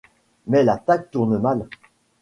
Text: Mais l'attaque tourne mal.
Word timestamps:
Mais 0.47 0.63
l'attaque 0.63 1.11
tourne 1.11 1.37
mal. 1.37 1.67